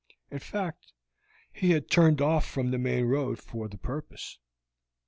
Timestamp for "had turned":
1.73-2.21